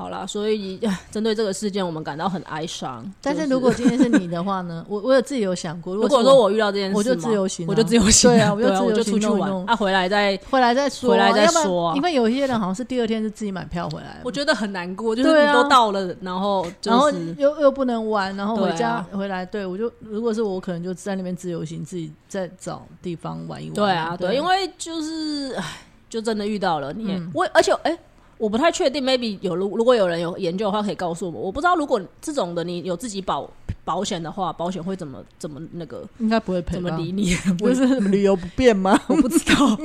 [0.00, 0.80] 好了，所以
[1.12, 3.04] 针对这个事件，我们感到很哀伤。
[3.20, 4.82] 但是如果今天是你的话呢？
[4.88, 11.92] 我我有自己有想过，如果说我遇到这件事，我就自由行，我就自由行，对啊，我就自由就出去玩，啊，回来再回来再说，回来再说。
[11.96, 23.74] 因为有一些人好像是第二天是自己买票回来，我觉得很难过，就是你都到了，然后然后又又不能玩，然后回家回来，对我就如果是我，可能就在那边自由行，自己再找地方玩一玩。
[23.74, 27.98] 对啊，对，因为就是唉，就真的遇到了你，我而且哎。
[28.40, 31.40] 我不太确定，maybe 有如如果有人有研究的话，可以告诉我。
[31.42, 33.48] 我不知道如果这种的你有自己保
[33.84, 36.02] 保险的话，保险会怎么怎么那个？
[36.18, 36.76] 应该不会赔。
[36.76, 37.34] 怎么理你？
[37.60, 38.98] 不是旅游不便吗？
[39.08, 39.78] 我不知道，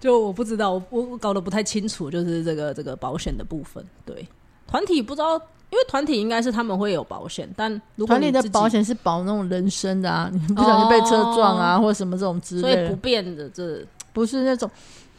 [0.00, 3.84] 就我不知道，我我搞得不太清楚，就是这个这个保险的部分。
[4.06, 4.26] 对，
[4.66, 5.34] 团体不知道，
[5.68, 14.70] 因为团体应该是他们会有保险，但如果团体的保险是保那种人身的啊，你不小心被车撞啊，或者什么这种之类，所以不变的这不是那种。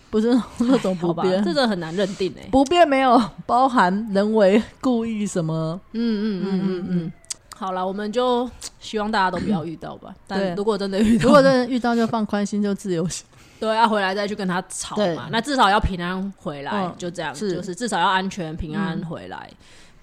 [0.10, 2.48] 不是那种 不变，这个很难认定诶。
[2.52, 5.80] 不变没有包含人为故意什么？
[5.94, 7.12] 嗯嗯嗯嗯嗯。
[7.56, 10.14] 好了，我们就希望大家都不要遇到吧。
[10.26, 13.26] 但如果真的遇到，如果真的遇到，就放宽心，就自由行。
[13.60, 15.28] 对，要回来再去跟他吵嘛。
[15.32, 19.50] 那至少要平安回来，就这样，就是至少要安全平安回来。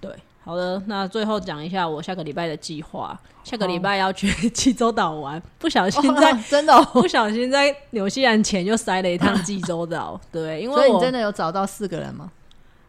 [0.01, 0.11] 对。
[0.47, 3.19] 好的，那最后讲一下我下个礼拜的计划。
[3.43, 10.21] 下个礼拜要去 济州岛玩，不小心在 真的 不小心在纽西兰前又塞了一趟济州岛。
[10.31, 12.31] 对，因为所以你真的有找到四个人吗？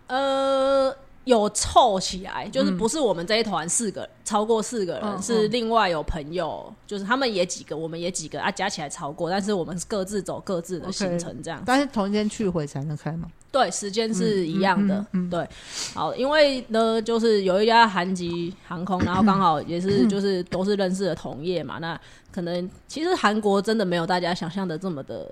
[0.08, 0.96] 呃。
[1.28, 11.62] 有凑起来，就是不是我们这一团四个，超过四个人是另外有朋友，就是他们也几个，我们也几个啊，加起来超过，但是我们各自走各自的行程这样。
[11.66, 13.28] 但是同一天去回才能开吗？
[13.52, 15.06] 对，时间是一样的。
[15.30, 15.46] 对，
[15.94, 22.00] 好，因为呢，就是有一家韩籍航空，然后刚好也是就是都是认识的同业嘛，那
[22.32, 25.30] 可能其实韩国真的没有大家想象的这么的。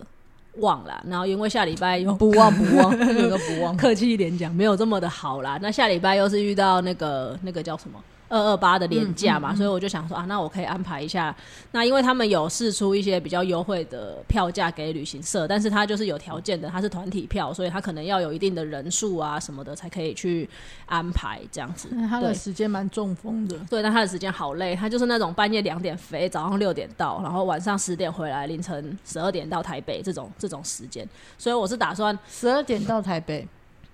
[0.58, 5.60] 忘了，然后因为下礼拜又不忘不忘，那个不忘， 客气一点讲，没有这么的好啦。
[5.62, 8.00] 那下礼拜又是遇到那个那个叫什么？
[8.28, 11.36] 二二八的廉价嘛，所以我就想说啊，那我可以安排一下。
[11.72, 20.50] 那因为他们有试出一些比较优惠的票价给旅行社，但是他就是有条件的，他是团体票，所以他可能要有一定的人数啊什么的才可以去
[20.88, 21.90] 安排这样子。
[22.10, 31.08] 他的时间蛮中风的，对，但他的时间好累，他就是那种半夜两点飞，早上六点到，然后晚上十点回来，凌晨十二点到台北这种这种时间。
[31.38, 33.48] 所以我是打算十二点到台北，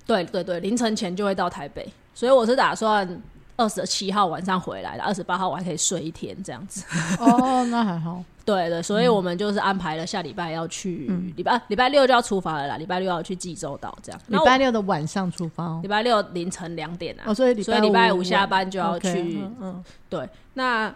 [0.06, 3.22] 对对对，凌晨前就会到台北，所以我是打算。
[3.58, 6.84] 二十七号晚上回来的，二十八号我还可以睡一天这样子。
[7.20, 8.24] 哦，那还好。
[8.44, 12.78] 对对，所以我们就是安排了下礼拜要去，礼拜礼拜六就要出发了啦。
[12.78, 14.20] 礼拜六要去济州岛，这样。
[14.28, 17.24] 礼拜六的晚上出发，礼拜六凌晨两点啊。
[17.28, 19.44] 哦，所以所以礼拜五下班就要去。
[19.62, 20.28] 嗯，对。
[20.56, 20.94] 那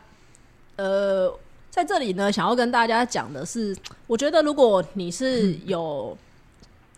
[0.76, 1.32] 呃，
[1.70, 6.18] 在这里呢，想要跟大家讲的是，我觉得如果你是有。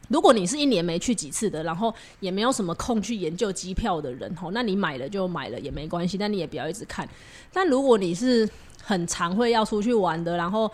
[0.10, 7.08] 如果你是一年没去几次的，然后也没有什么空去研究机票的人吼，那你买了就买了也没关系，但你也不要一直看。
[7.52, 8.48] 但如果你是
[8.84, 10.72] 很常会要出去玩的，然后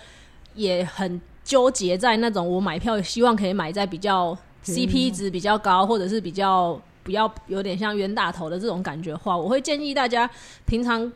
[0.56, 10.30] 也很纠结在那种我买票希望可以买在比较 CP 值比较高，或者是比较不要有点像冤大头的这种感觉话，我会建议大家
[10.66, 11.12] 平常。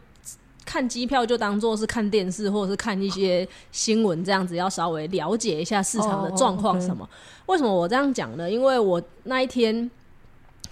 [0.68, 7.08] 看机票就当做是看电视，或者是看一些新闻这样子，要稍微了解一下市场的状况什么。
[7.46, 8.52] 为什么我这样讲呢？
[8.52, 9.90] 因为我那一天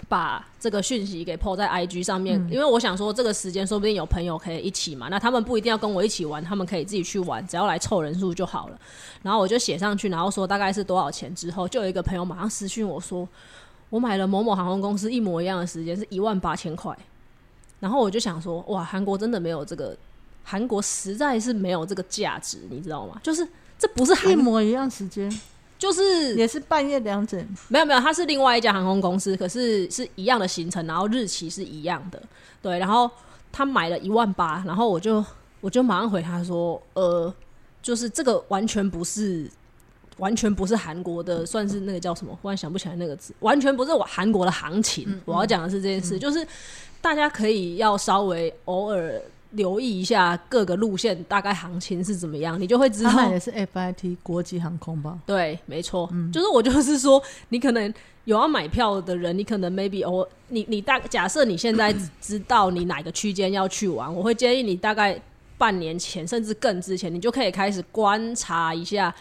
[0.10, 8.78] 把这个讯息给 po 在 IG 上面，因为我想说这个时间说不定有朋友可以一起嘛，那他们不一定要跟我一起玩，他们可以自己去玩，只要来凑人数就好了。
[9.24, 13.26] 然后我就写上去，然后说大概是多少钱之后，就有一个朋友马上私讯我说，
[13.90, 16.94] 我买了某某航空公司一模一样的时间是一万八千块。
[17.86, 19.95] 然后我就想说，哇，韩国真的没有这个，
[20.43, 23.21] 韩国实在是没有这个价值，你知道吗？
[23.21, 25.32] 就是这不是一模一样时间。
[25.78, 32.19] 就是也是半夜两点，没有没有，它是另外一家航空公司，可是是一样的行程，然后日期是一样的，
[32.60, 32.80] 对。
[32.80, 33.08] 然后
[33.52, 35.24] 他买了一万八，然后我就
[35.62, 37.32] 我就马上回他说，呃，
[37.84, 39.48] 就是这个完全不是，
[40.17, 42.38] 完全不是韩国的，算是那个叫什么？
[42.41, 45.21] 忽然想不起来那个字，完全不是我韩国的行情。
[45.25, 46.45] 我要讲的是这件事，就是
[47.01, 49.21] 大家可以要稍微偶尔。
[49.51, 53.12] 留意一下各个路线大概行情是怎么样，你就会知道。
[53.13, 55.17] 买的是 FIT 国际航空吧？
[55.25, 56.10] 对，没错。
[56.12, 57.93] 嗯，就是我就是说，你可能
[58.25, 65.17] 有要买票的人，你可能 maybe 哦，你你大假设你现在知道你哪个区间要去玩，我会建议你大概
[65.58, 69.13] 半年前甚至更之前，你就可以开始观察一下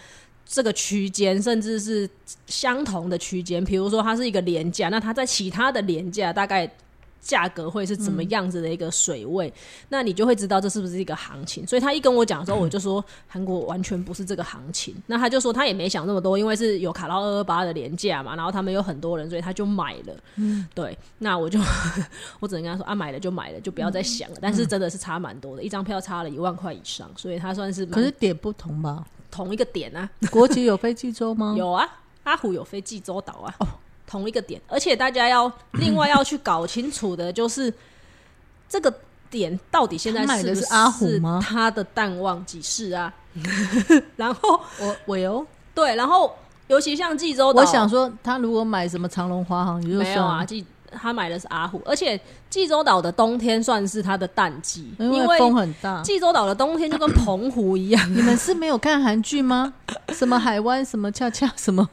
[0.47, 2.09] 这个区间，甚至是
[2.47, 3.65] 相同的区间。
[3.65, 6.71] 比如说它是一个廉价，那它在其他的廉价大概。
[7.25, 9.53] 价格会是怎么样子的一个水位，
[9.89, 11.67] 那你就会知道这是不是一个行情。
[11.67, 14.95] 所以他一跟我讲的时候，我就说韩国完全不是这个行情。
[15.07, 20.15] 那他就说他也没想那么多，因为是有卡到二二八的廉价嘛，然后他们有很多人，所以他就买了。
[20.37, 20.97] 嗯，对。
[21.19, 21.59] 那我就
[22.41, 24.37] 我只能跟他说啊，买了就买了，就不要再想了。
[24.41, 29.03] 但是真的是差蛮多的，一张票差了一万块以上，所以他算是可是点不同吧？
[29.31, 31.55] 同一个点啊，国籍有飞济州吗？
[31.59, 31.89] 有啊，
[32.25, 33.55] 阿虎有飞济州岛啊。
[33.61, 33.67] 哦。
[34.15, 37.73] 同一个点，而且大家要另外要去搞清楚的，就是
[38.69, 38.95] 这个
[39.29, 41.41] 点到底现在买的是阿虎吗？
[41.45, 43.13] 他的淡旺几世啊？
[44.15, 46.33] 然后 我我有对，然后
[46.69, 50.45] 尤其像济州岛，我想说他如果买什么长隆华航，没有啊？
[50.45, 56.01] 济他买的是阿虎，而且济州岛的冬天算是它的淡季，因为风很大。
[56.03, 58.03] 济州岛的冬天就跟澎湖一样。
[58.15, 59.73] 你们是没有看韩剧吗？
[60.11, 61.89] 什么海湾，什么恰恰，什么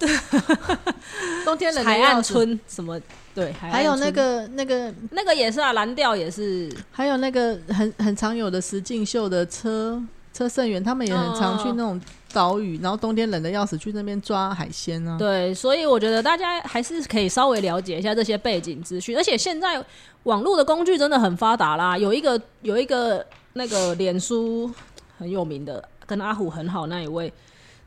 [1.43, 2.99] 冬天冷海岸村，什么
[3.33, 10.01] 对，还有那个那个那个也是啊，蓝调也是，还有那个很很常有的石敬秀的车
[10.33, 11.99] 车胜元，他们也很常去那种。
[12.34, 15.17] 岛屿，然后冬天冷的要死，去那边抓海鲜啊。
[15.17, 19.15] 对，所以我觉得大家还是可以稍微了解一下这些背景资讯。
[19.15, 19.84] 而且现在
[20.24, 24.72] 网络的工具真的很发达啦，有一个有一个那个脸书
[25.17, 27.32] 很有名的，跟阿虎很好那一位，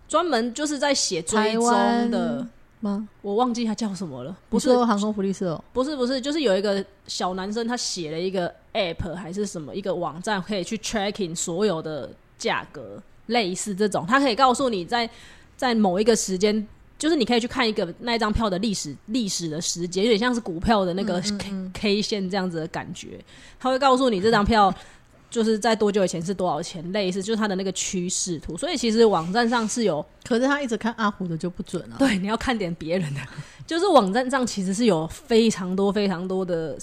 [0.08, 2.46] 专门就是在写追踪的
[2.80, 3.08] 吗？
[3.22, 4.36] 我忘记他叫什么了。
[4.48, 13.02] 不是航空福利社，不是不是，就是有一个小男生，他写了一个 app 还是什么一个网站，可以去 tracking 所有的价格。
[13.26, 15.08] 类似这种，它可以告诉你在
[15.56, 16.66] 在某一个时间，
[16.98, 23.18] 就是你可以去看一个那一张票的历史历史的时间，有点像是股票的那个 K K 线这样子的感觉。
[23.58, 24.72] 它会告诉你这张票
[25.30, 28.56] 就是在多久以前是多少钱，类似就是它的那个趋势图。
[28.56, 31.96] 所以其实网站上是有，可是他一直看阿虎的就不准了。
[31.98, 33.20] 对，你要看点别人的。
[33.66, 36.76] 就是网站上其实是有非常多非常多的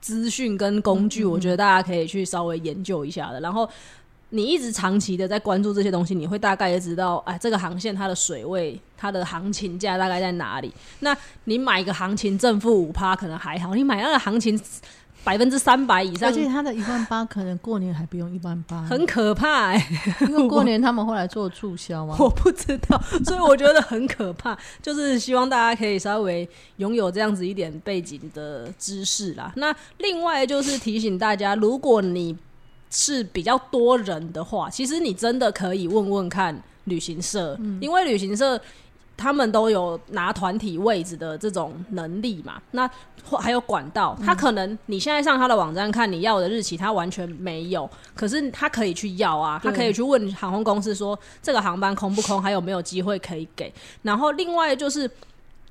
[0.00, 3.40] 资讯跟工具，我觉得大家可以去稍微研究一下的。
[3.40, 3.68] 然后。
[4.34, 10.72] 你一直长期的在关注这些东西，你会大概也知道，哎，这个航线它的水位、它的行情价大概在哪里？
[11.00, 14.60] 那你买一个行情正负五趴可能还好，你买那个行情
[15.22, 19.88] 百分之三百以上，而且它的一万八可能过年还不用一万八，很可怕哎！
[20.28, 22.16] 因为过年他们会来做促销吗？
[22.20, 24.58] 我不知道，所以我觉得很可怕。
[24.82, 26.46] 就是希望大家可以稍微
[26.78, 29.52] 拥有这样子一点背景的知识啦。
[29.56, 32.36] 那另外就是提醒大家，如果你
[32.90, 38.60] 是比较多人的话，其实你真的可以问问看旅行社，因为旅行社
[39.16, 42.60] 他们都有拿团体位置的这种能力嘛。
[42.70, 42.88] 那
[43.38, 53.72] 还有管道，他可能你现在上他的网站看你要的日期，他完全没有，可是他可以去要啊，他可以去问航空公司说这个航班空不空，还有没有机会可以给。
[54.02, 55.10] 然后另外就是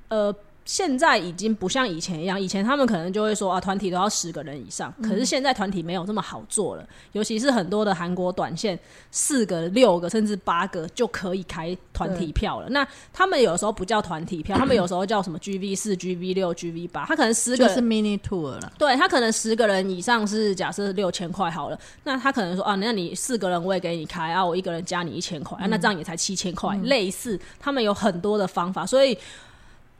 [0.08, 0.34] 呃。
[0.64, 4.92] 现在已经不像以前一样，以前他们可能就会说啊，团体都要十个人以上。
[5.02, 8.78] 可是现在团体没有这么好做了，尤其是很多的韩国短线，
[9.10, 12.68] 四个、六个甚至八个就可以开团体票了。
[12.70, 18.72] 那他们有时候不叫团体票， 他们有时候叫什么 GV 四、GV 六、GV 八，他可能十个就是 mini tour 了。
[18.78, 26.74] 对他可能十个人以上是假设六千块好了，那他可能说啊，那你四个人我也给你开啊，我一个人加你一千块，那这样也才七千块。
[26.84, 29.18] 类似他们有很多的方法，所以。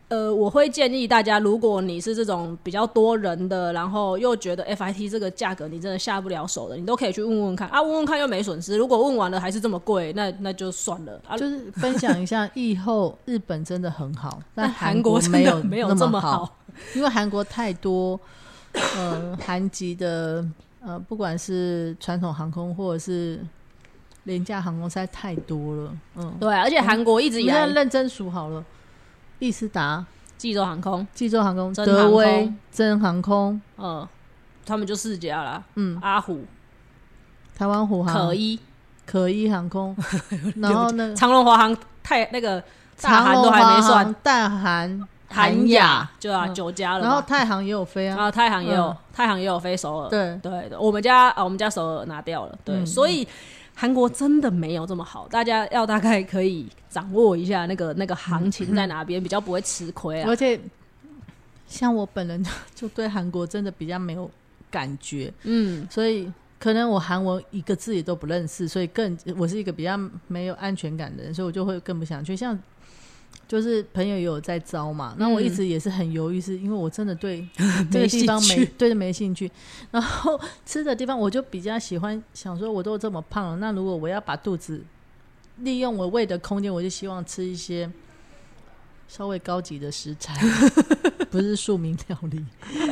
[0.09, 8.76] 呃，我会建议大家，如果你是这种比较多人的，然后又觉得 FIT 这个价格你真的下不了手的，你都可以去问问看啊，问问看又没损失。
[8.76, 11.20] 如果问完了还是这么贵，那那就算了。
[11.38, 16.59] 就是分享一下，以后日本真的很好， 但韩国没有没有这么好。
[16.94, 18.18] 因为韩国太多
[18.96, 20.44] 呃韩籍的
[20.80, 23.40] 呃，不管是传统航空或者是
[24.24, 25.96] 廉价航空，实在太多了。
[26.16, 28.64] 嗯，对，而且韩国一直以来认真数好了，
[29.45, 30.03] 易斯达、
[30.38, 34.09] 济州航空、济州航空、德威、真航空，嗯，
[34.64, 35.62] 他们就四家了。
[35.74, 36.42] 嗯，阿虎、
[37.55, 38.59] 台湾虎航、可一、
[39.05, 39.95] 可一航空，
[40.57, 42.62] 然后呢，长龙华航、太那个
[43.03, 45.09] 大韩都还没算，大韩。
[45.26, 50.38] 韩亚就啊九家了，然后太行也有飞啊，然后太行也有太行也有飞首尔，对。
[50.40, 53.26] 对的，我们家啊我们家首尔拿掉了，对，所以
[53.75, 60.29] 韩国真的没有这么好，大家要大概可以掌握一下那个那个行情在哪边，比较不会吃亏啊。
[60.29, 60.59] 而且
[61.66, 62.45] 像我本人
[62.75, 64.31] 就对韩国真的比较没有
[64.70, 69.99] 感觉，嗯，所以可能我韩文一个字也都不认识，所以更我是一个比较
[70.29, 72.59] 没有安全感的人，所以我就会更不想去像。
[73.55, 77.48] 就是朋友也有在招嘛，那我一直也是很犹豫，是因为我真的对
[77.88, 79.48] 这个地方没对没兴趣。
[79.92, 84.82] 然后 吃的地方，我就比较喜欢想说，我都这么胖了，那如果我要把肚子
[85.59, 87.88] 利用我胃的空间，我就希望吃一些
[89.07, 90.34] 稍微高级的食材，
[91.30, 92.44] 不是庶民料理，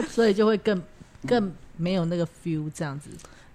[0.08, 0.80] 所以就会更
[1.26, 3.10] 更没有那个 feel 这样子。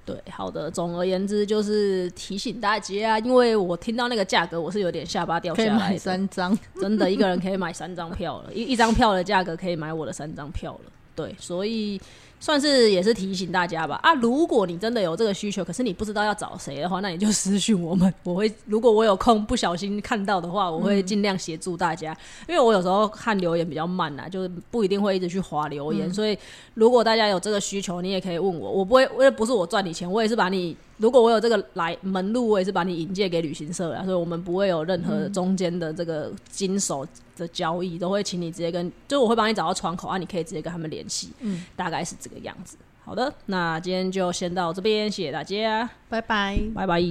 [0.07, 0.71] 对，好的。
[0.71, 5.95] 总而言之，就是提醒大家，因为我听到那个价格，我是有点下巴掉下来。
[5.97, 10.91] 三张，真的，一个人可以买三张票了，一一张票的价格可以买我的三张票了。
[11.13, 12.01] 对，所以。
[12.39, 14.13] 算是也是提醒大家吧啊！
[14.15, 18.13] 如果你真的有这个需求，可是你不知道要找谁的话，那你就私讯我们。
[18.23, 22.15] 我会如果我有空不小心看到的话，我会尽量协助大家。
[22.47, 26.13] 因为我有时候看留言比较慢呐，就是不一定会一直去划留言。
[26.13, 26.37] 所以
[26.75, 30.77] 如果大家有这个需求，你也可以问我，我不会，因为不是我赚你钱，我也是把你。
[30.97, 42.77] 如果我有这个来门路，我也是把你引荐给旅行社啊，所以我们不会有任何中间的这个经手的交易，都会请你直接跟，就我会帮你找到窗口啊，你可以直接跟他们联系，嗯，大概是这个样子。
[43.03, 47.01] 好的，那今天就先到这边，谢谢大家，拜拜，拜拜。